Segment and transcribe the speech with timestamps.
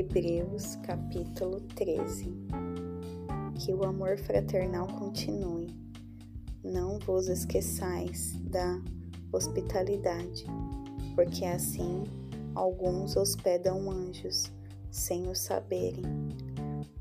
[0.00, 2.34] Hebreus capítulo 13
[3.58, 5.76] Que o amor fraternal continue.
[6.64, 8.80] Não vos esqueçais da
[9.30, 10.46] hospitalidade,
[11.14, 12.04] porque assim
[12.54, 14.50] alguns hospedam anjos
[14.90, 16.02] sem o saberem.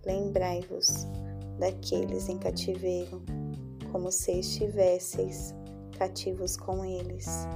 [0.06, 1.08] Lembrai-vos
[1.58, 3.24] daqueles em cativeiro,
[3.94, 5.56] como se estivesseis
[5.98, 7.48] cativos com eles,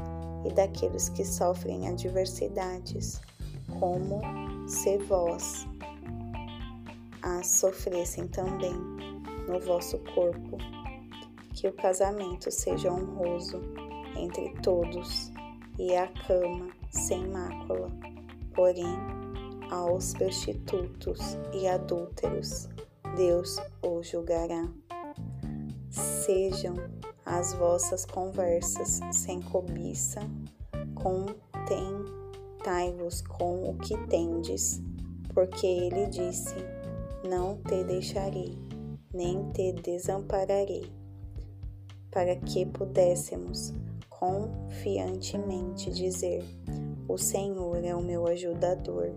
[0.46, 3.20] e daqueles que sofrem adversidades,
[3.80, 4.22] como
[4.68, 5.68] se vós
[7.22, 8.74] as sofressem também
[9.48, 10.58] no vosso corpo.
[11.54, 13.62] Que o casamento seja honroso
[14.18, 15.32] entre todos
[15.78, 17.90] e a cama sem mácula.
[18.54, 18.98] Porém,
[19.72, 22.68] aos prostitutos e adúlteros,
[23.16, 24.68] Deus o julgará.
[25.90, 26.76] Sejam
[27.26, 30.22] as vossas conversas sem cobiça,
[32.64, 34.82] contentai-vos com o que tendes,
[35.34, 36.56] porque ele disse:
[37.30, 38.58] Não te deixarei,
[39.14, 40.90] nem te desampararei,
[42.10, 43.74] para que pudéssemos
[44.10, 46.44] confiantemente dizer:
[47.08, 49.12] O Senhor é o meu ajudador,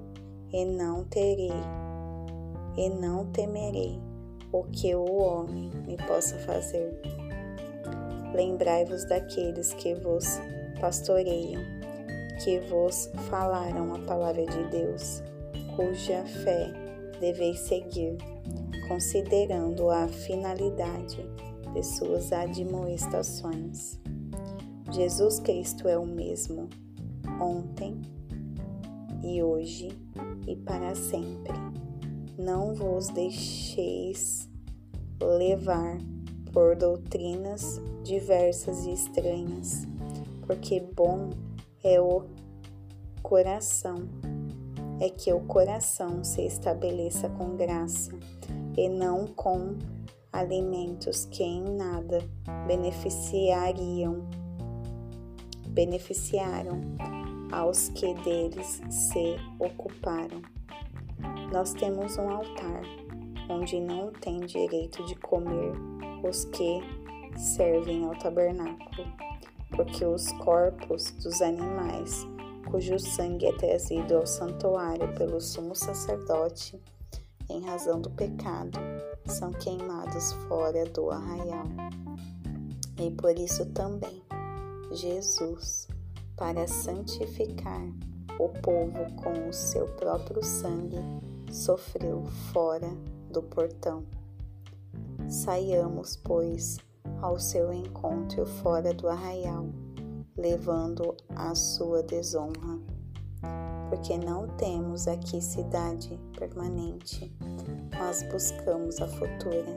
[0.53, 1.53] e não terei,
[2.77, 4.01] e não temerei
[4.53, 7.01] o que o homem me possa fazer.
[8.35, 10.27] Lembrai-vos daqueles que vos
[10.81, 11.63] pastoreiam,
[12.43, 15.23] que vos falaram a palavra de Deus,
[15.75, 16.73] cuja fé
[17.21, 18.17] deveis seguir,
[18.89, 21.25] considerando a finalidade
[21.73, 23.99] de suas admoestações.
[24.93, 26.69] Jesus Cristo é o mesmo,
[27.41, 28.01] ontem
[29.23, 29.89] e hoje
[30.47, 31.53] e para sempre.
[32.39, 34.49] Não vos deixeis
[35.21, 35.99] levar
[36.53, 39.87] por doutrinas diversas e estranhas,
[40.47, 41.56] porque bom é
[42.01, 42.25] o
[43.23, 44.09] coração,
[45.01, 48.11] é que o coração se estabeleça com graça
[48.77, 49.77] e não com
[50.33, 52.19] alimentos que em nada
[52.67, 54.27] beneficiariam
[55.69, 56.81] beneficiaram
[57.53, 60.41] aos que deles se ocuparam.
[61.53, 62.83] Nós temos um altar
[63.49, 65.73] onde não tem direito de comer
[66.27, 66.81] os que
[67.37, 69.07] servem ao tabernáculo,
[69.71, 72.27] porque os corpos dos animais,
[72.71, 76.81] cujo sangue é trazido ao santuário pelo sumo sacerdote,
[77.49, 78.79] em razão do pecado,
[79.27, 81.67] são queimados fora do arraial.
[82.99, 84.23] E por isso também
[84.93, 85.89] Jesus,
[86.37, 87.83] para santificar
[88.39, 90.99] o povo com o seu próprio sangue,
[91.51, 92.91] sofreu fora
[93.31, 94.05] do portão.
[95.29, 96.79] Saiamos, pois,
[97.21, 99.67] ao seu encontro fora do arraial,
[100.37, 102.79] levando a sua desonra.
[103.89, 107.35] Porque não temos aqui cidade permanente,
[107.99, 109.77] mas buscamos a futura.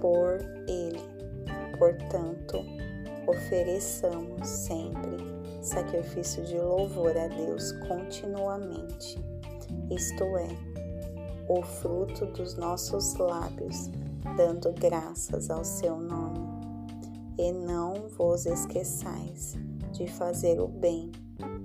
[0.00, 0.38] Por
[0.68, 1.00] ele,
[1.78, 2.58] portanto,
[3.26, 5.36] ofereçamos sempre
[5.66, 9.18] sacrifício de louvor a Deus continuamente,
[9.90, 10.48] isto é,
[11.48, 13.90] o fruto dos nossos lábios,
[14.36, 16.40] dando graças ao seu nome.
[17.38, 19.54] E não vos esqueçais
[19.92, 21.10] de fazer o bem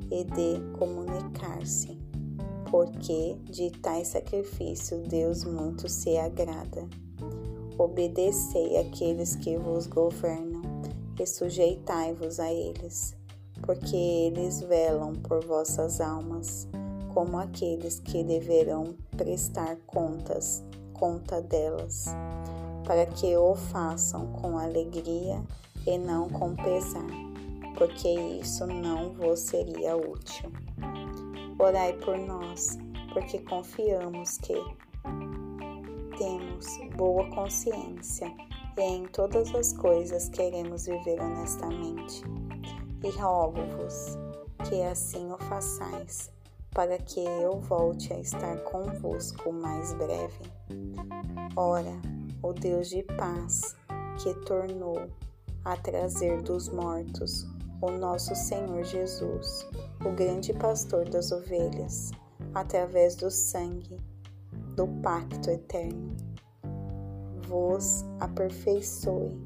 [0.10, 1.98] e de comunicar-se,
[2.70, 6.88] porque de tais sacrifício Deus muito se agrada.
[7.78, 10.62] Obedecei àqueles que vos governam
[11.20, 13.16] e sujeitai-vos a eles,
[13.62, 16.68] porque eles velam por vossas almas,
[17.14, 20.64] como aqueles que deverão prestar contas,
[20.94, 22.06] conta delas,
[22.86, 25.42] para que o façam com alegria
[25.86, 27.10] e não com pesar,
[27.78, 30.52] porque isso não vos seria útil.
[31.60, 32.78] Orai por nós,
[33.14, 34.56] porque confiamos que
[36.18, 38.32] temos boa consciência
[38.78, 42.24] e em todas as coisas queremos viver honestamente.
[43.04, 44.18] E rogo-vos
[44.70, 46.32] que assim o façais,
[46.72, 50.52] para que eu volte a estar convosco mais breve.
[51.56, 52.00] Ora,
[52.44, 53.76] o Deus de paz,
[54.18, 55.08] que tornou
[55.64, 57.48] a trazer dos mortos
[57.82, 59.68] o nosso Senhor Jesus,
[60.06, 62.12] o grande pastor das ovelhas,
[62.54, 63.98] através do sangue
[64.76, 66.16] do pacto eterno.
[67.48, 69.38] Vos aperfeiçoe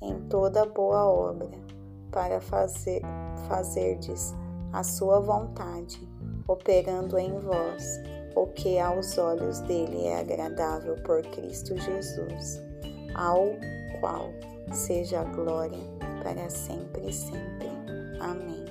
[0.00, 1.50] em toda boa obra,
[2.10, 3.02] para fazer,
[3.48, 4.34] fazerdes
[4.72, 6.08] a sua vontade,
[6.46, 8.00] operando em vós
[8.34, 12.60] o que aos olhos dele é agradável por Cristo Jesus,
[13.14, 13.50] ao
[14.00, 14.30] qual
[14.72, 15.78] seja a glória
[16.22, 17.68] para sempre e sempre.
[18.20, 18.64] Amém.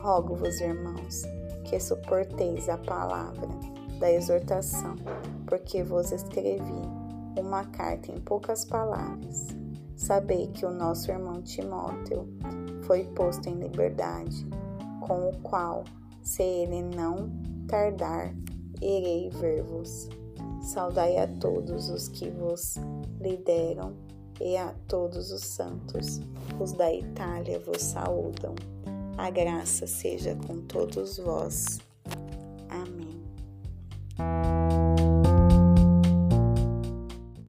[0.00, 1.22] Rogo-vos, irmãos,
[1.64, 3.48] que suporteis a palavra
[3.98, 4.96] da exortação,
[5.46, 6.82] porque vos escrevi
[7.38, 9.48] uma carta em poucas palavras.
[9.94, 12.26] Sabei que o nosso irmão Timóteo
[12.84, 14.46] foi posto em liberdade,
[15.06, 15.84] com o qual,
[16.22, 17.30] se ele não
[17.66, 18.34] tardar,
[18.80, 20.08] irei ver-vos.
[20.62, 22.74] Saudai a todos os que vos
[23.20, 23.94] lideram
[24.40, 26.20] e a todos os santos.
[26.58, 28.54] Os da Itália vos saúdam.
[29.16, 31.78] A graça seja com todos vós.